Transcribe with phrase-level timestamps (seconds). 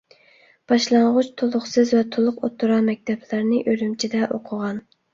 [0.71, 4.87] باشلانغۇچ، تولۇقسىز ۋە تولۇق ئوتتۇرا مەكتەپلەرنى ئۈرۈمچىدە ئوقۇغان.